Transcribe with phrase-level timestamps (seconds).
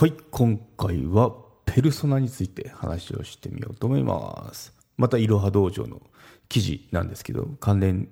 [0.00, 1.32] はい、今回は
[1.66, 4.72] ペルソナについて話をしてみようと思います。
[4.96, 6.00] また、いろは道場の
[6.48, 8.08] 記事なんですけど、関連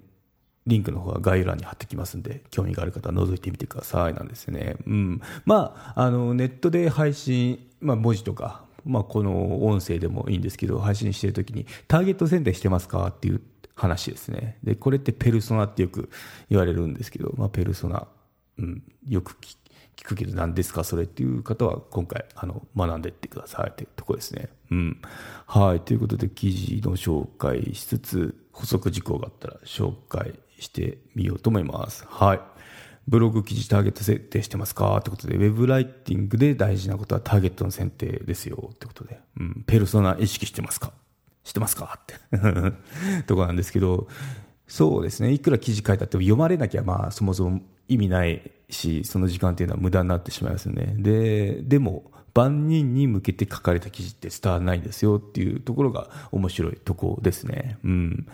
[0.66, 4.74] リンクの方は概要欄に貼ってきますんで、興味がある方は覗いてみてくださいなんですね。
[4.84, 5.20] うん。
[5.44, 13.40] まあ、あの、ネットで配信、まあ、文字とか、まあ、この音声でもいいんですけど、配信してるときに、ターゲット選定してますかっていう
[13.76, 14.58] 話ですね。
[14.64, 16.10] で、これってペルソナってよく
[16.50, 18.08] 言われるんですけど、まあ、ペルソナ、
[18.58, 19.56] うん、よく聞
[19.96, 20.84] 聞くけど何ですか？
[20.84, 24.48] それっていう方は今回あの学んでいってくださいというとこですね。
[24.70, 25.00] うん。
[25.46, 25.80] はい。
[25.80, 32.04] ということで記事の紹介しつつ補足事項があったら紹介してみようと思います。
[32.08, 32.40] はい。
[33.08, 34.96] ブログ記事ターゲット設定してますか？
[34.98, 39.64] ってことで、ウェブライティングで大事なことはターゲットの選定ですよってことで、うん。
[39.66, 40.92] ペルソナ意識してますか？
[41.44, 42.00] してますか？
[42.02, 44.08] って とこなんですけど、
[44.66, 45.32] そうですね。
[45.32, 50.94] いくら記事書いたって読まれなきゃまあそもそも意味ないし、その時間っていうのは無駄になってしまいますよね。
[50.98, 57.78] で、でも、万人に向けて書かれた記事って伝わらないんですよっていうところが面白いとこですね。
[57.82, 58.26] うん。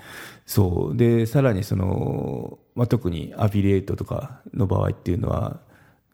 [0.44, 0.96] そう。
[0.96, 5.60] で、さらにその、まあ、特にアフィリエイトとかの場合っていうのは、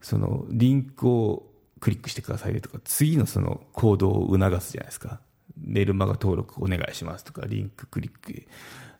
[0.02, 1.46] その、リンクを
[1.80, 5.20] クリックしてくださいとか、次のその行動を促すじゃないですか。
[5.56, 8.46] メルマガ登録お願いしますとか、リンククリック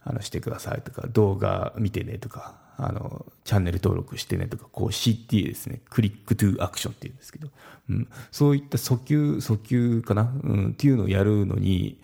[0.09, 7.48] あのしてくださいとか、動画見てねとか、あの、チャンネル登録してねとか、こう CT ですね、クリックトゥアクションっていうんですけど、
[7.91, 12.01] うん、そういった訴求、訴求かな、うん、っていうのをやるのに、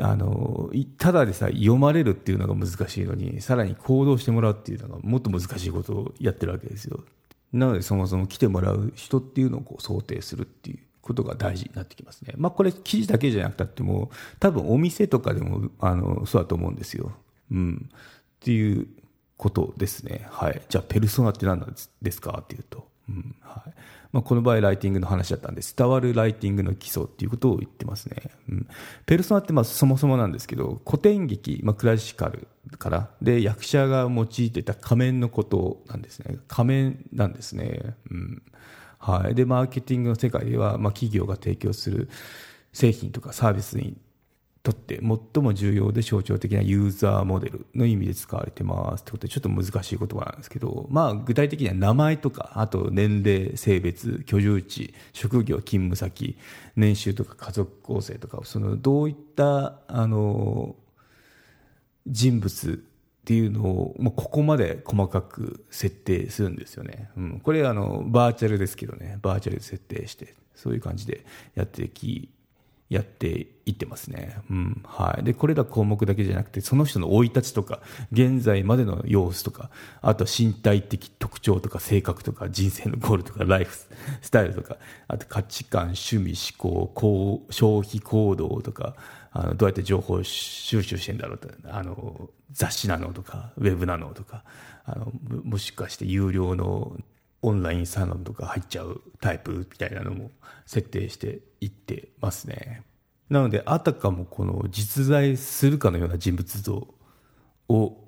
[0.00, 7.04] あの、ただでさ読まれるっていうのが難しいのに、さらに行動してもらうっていうのがもっと難しいことをやってるわけですよ。
[7.52, 10.78] なのでそもそも来てもらう人っていうのをこう想定するっていう。
[11.08, 12.34] ことが大事になってきますね。
[12.36, 17.12] まあこれ記事だけじゃなくたっても、多分お店とかでも、あの、そうだと思うんですよ。
[17.50, 17.90] うん。
[17.92, 18.86] っていう
[19.36, 20.26] ことですね。
[20.30, 20.60] はい。
[20.68, 22.88] じゃあ、ペルソナって何なんですかっていうと。
[23.08, 23.36] うん。
[23.40, 23.72] はい。
[24.12, 28.30] まあ、この場合、ライティングの話だったんで、伝わるライティングの基礎っていうことを言ってますね。
[28.48, 28.66] うん。
[29.06, 36.38] ペルソナって、まあ、そもそもなんですけど、古典劇、まあ、クラシカルから、で、役者が用いてた仮面のことなんですね。
[36.48, 37.96] 仮面なんですね。
[38.10, 38.42] うん。
[38.98, 39.34] はい。
[39.34, 42.08] で、マーケティングの世界では、まあ、企業が提供する
[42.72, 43.96] 製品とかサービスに
[44.62, 56.36] とって最も重要で象徴的なユーザーモデルの意味で使われてますってことでちょっと難しい言葉なんですけど、まあ具体的には名前とか、あと年齢、性別、居住地、職業、勤務先、
[56.76, 60.76] 年収とか家族構成とか、そのどういった、あの、
[62.06, 62.84] 人物
[63.28, 67.10] っていうのを、まあ、ここまで細かく設定するんですよね。
[67.14, 72.30] うん、これあの、バーチャルですけどね、バーチャルで設定して、そういう感じでやってき、
[72.88, 74.38] やっていってますね。
[74.50, 74.82] うん。
[74.86, 75.24] はい。
[75.24, 77.80] で、これら項目だけじゃなくて、その人の生い立ちとか、
[78.12, 83.76] 現在までの様子とか、あと身体的特徴とか、性格とか、人生のゴールとか、ライフ
[84.22, 88.96] スタイルとか、あと価値観、趣味、思考、こう消費行動とか、
[89.32, 94.44] あの、どうやって情報収集してんだろうと、あの、雑誌なのとか、ウェブなのとか、
[94.84, 95.12] あの、
[95.44, 96.96] もしかして有料の
[97.42, 100.30] オンラインサロンとか入っちゃうタイプみたいなのも
[100.66, 102.82] 設定していってますね。
[103.28, 106.88] なので、あたかもこの実在するかのような人物像
[107.68, 108.07] を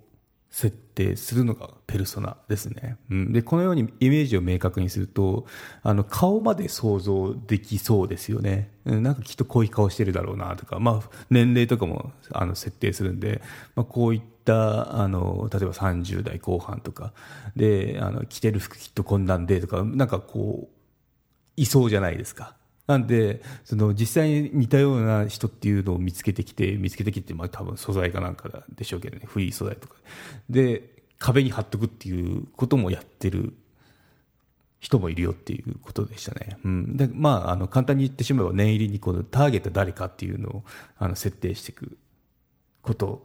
[0.51, 2.97] 設定するのがペルソナですね。
[3.09, 5.47] うん、で、このようにイメージを明確にすると、
[5.83, 8.73] あの、顔まで想像できそうですよね。
[8.85, 13.41] うん、なんかきっとこういう顔してるだろうなとか、まあ、年齢とかも、あの、設定するんで、
[13.77, 17.13] まあ、こういった、あの、例えば30代後半とか、
[17.55, 20.75] で、あの、着てる服きっとこんなんでとか、なんかこう、
[21.57, 22.57] いそうじゃないですか。
[22.91, 29.95] なんで、その実際に似たような人っていうのを見つけてきて、見つけてきて、まあ多分素材かなんかでしょうけどね、フリー素材とか。
[30.49, 33.55] で、壁に貼っとくっていうこともやってる
[34.81, 36.59] 人もいるよっていうことでしたね。
[36.65, 36.97] うん。
[36.97, 40.65] で、まあ、あの、簡単に言ってしまえば念入りにこのターゲット誰かっていうのを、
[40.99, 41.97] あの、設定していく
[42.83, 43.25] こと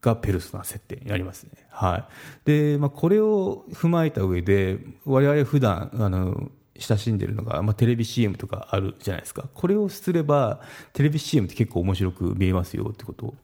[0.00, 1.50] がペルソナ設定になりますね。
[1.70, 2.04] はい。
[2.46, 9.48] で、まあ、これを踏まえた上で、我々普段、あの、親しんでるのが、まあ、テレビ CM とかあるじゃないですか。
[9.52, 10.60] これをすれば、
[10.92, 13.34] テレビ CM って結構面白く見えますよってこと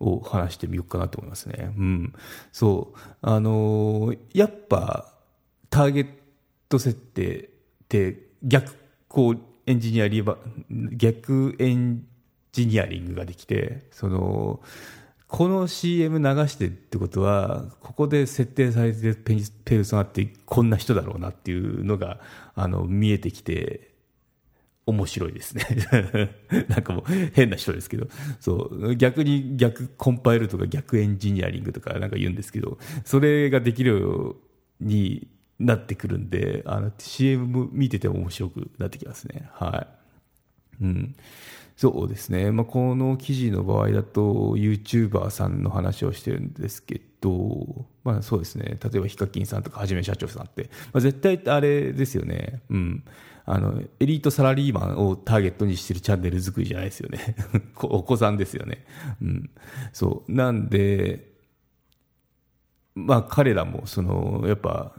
[0.00, 1.72] を話してみようかなと思いますね。
[1.76, 2.14] うん。
[2.52, 2.98] そう。
[3.22, 5.12] あのーやっぱ、
[5.70, 6.08] ターゲッ
[6.68, 7.48] ト設定っ
[7.88, 8.74] て逆、
[9.08, 10.38] こう、エンジニアリバ、
[10.70, 12.06] 逆エン
[12.52, 14.60] ジニアリングができて、その、
[15.28, 22.20] この CM 流してってことは、ここで設定されてるペペルソナってこんな人だろうなっていうのが、
[22.54, 23.96] あの、見えてきて、
[24.86, 25.64] 面白いですね。
[26.68, 28.06] なんかもう変な人ですけど、
[28.38, 34.36] そう、逆に逆コンパイルとか逆エンジニアリングとかなんか言うんですけど、それができるよう
[34.80, 35.26] に
[35.58, 39.48] なってくるんで、あの CM 見てても面白くなってきますね。
[39.54, 39.88] は
[40.80, 40.84] い。
[40.84, 41.16] うん。
[41.76, 42.50] そうですね。
[42.52, 48.78] まあ、この記事の場合だと、YouTuber さんの話をしてるんですけど、まあそうですね。
[48.82, 52.62] 例えばヒカキンさんとかはじめ社長さんって、まあ、絶対あれですよね。
[52.70, 53.04] うん。
[53.44, 57.36] あの、エリートサラリーマンをターゲットにしてるチャンネル作りじゃないですよね。
[57.82, 58.86] お子さんですよね。
[59.20, 59.50] うん。
[59.92, 60.32] そう。
[60.32, 61.30] なんで、
[62.94, 64.94] まあ彼らも、その、やっぱ、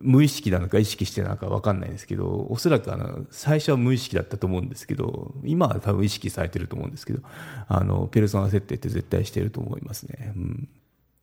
[0.00, 7.20] 無意識なのか意識してなのか分かんないんですけど、おそらくあの、最初は無意識だったと思うんですけど、今は多分意識されてると思うんですけど、
[7.66, 10.32] あの、ペルソナ設定って絶対してると思いますね。
[10.36, 10.68] うん。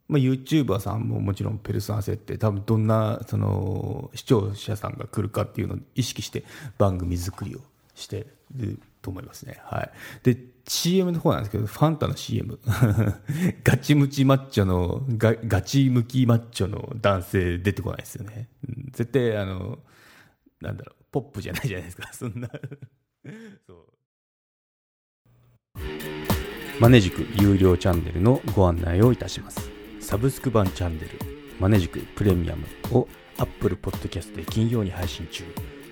[0.08, 6.44] まあ、YouTuber さんももちろんペルソナ設定、多分どんな、その、視聴者さんが来るかっていうのを意識して
[6.78, 7.60] 番組作りを
[7.96, 9.60] してると思いますね。
[9.66, 9.92] はい。
[10.24, 10.36] で、
[10.68, 12.60] CM の方なんですけど、ファンタの CM。
[13.64, 18.50] ガチムチマッチョのガ、ガチムキマッチョの男性出てこないですよね。
[18.68, 19.78] うん、絶対、あの、
[20.60, 22.50] なんだろう、ポップじゃないじゃないですか、 そんな
[23.68, 23.94] そう。
[26.80, 29.70] マネジク有料チャンネルのご案内をいたします。
[30.00, 31.10] サブスク版チャンネル、
[31.60, 33.08] マネジクプレミアムを
[33.38, 35.44] Apple Podcast で金曜に配信中。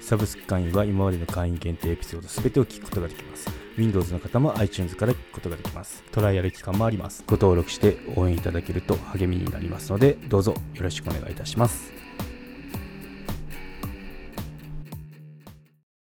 [0.03, 3.49] サブスク会員は今までの会員限定エピソード全てを聞くことができます。
[3.77, 6.03] Windows の方も iTunes から聞くことができます。
[6.11, 7.23] トライアル期間もあります。
[7.25, 12.02] ご登録して応援いただけると励みになりますので、どうぞよろしくお願いいたします。